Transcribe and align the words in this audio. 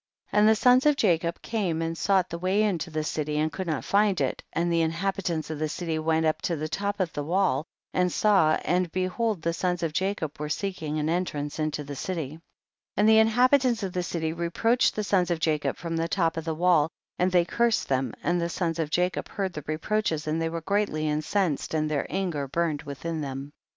And 0.31 0.49
the 0.49 0.55
sons 0.55 0.87
of 0.87 0.95
Jacob 0.95 1.43
came 1.43 1.79
and 1.83 1.95
sought 1.95 2.27
the 2.31 2.39
way 2.39 2.63
into 2.63 2.89
the 2.89 3.03
city, 3.03 3.37
and 3.37 3.51
could 3.51 3.67
not 3.67 3.85
find 3.85 4.19
it, 4.19 4.41
and 4.51 4.73
the 4.73 4.81
inhabitants 4.81 5.51
of 5.51 5.59
the 5.59 5.69
city 5.69 5.99
went 5.99 6.25
up 6.25 6.41
to 6.41 6.55
the 6.55 6.67
top 6.67 6.99
of 6.99 7.13
the 7.13 7.23
wall, 7.23 7.65
and 7.93 8.11
saw, 8.11 8.53
and 8.65 8.91
behold 8.91 9.43
the 9.43 9.53
sons 9.53 9.83
of 9.83 9.93
Jacob 9.93 10.39
were 10.39 10.49
seeking 10.49 10.97
an 10.97 11.07
entrance 11.07 11.59
into 11.59 11.83
the 11.83 11.95
city. 11.95 12.29
26. 12.95 12.97
And 12.97 13.09
the 13.09 13.19
inhabitants 13.19 13.83
of 13.83 13.93
the 13.93 14.01
city 14.01 14.33
reproached 14.33 14.95
the 14.95 15.03
sons 15.03 15.29
of 15.29 15.37
Jacob 15.39 15.77
from 15.77 15.95
the 15.97 16.07
top 16.07 16.35
of 16.35 16.45
the 16.45 16.55
wall, 16.55 16.89
and 17.19 17.31
they 17.31 17.45
cursed 17.45 17.87
them, 17.87 18.15
and 18.23 18.41
the 18.41 18.49
sons 18.49 18.79
of 18.79 18.89
Jacob 18.89 19.29
heard 19.29 19.53
the 19.53 19.63
reproaches 19.67 20.25
and 20.25 20.41
they 20.41 20.49
were 20.49 20.61
greatly 20.61 21.07
incensed, 21.07 21.75
and 21.75 21.91
their 21.91 22.07
anger 22.09 22.47
burned 22.47 22.81
within 22.81 23.21
them. 23.21 23.51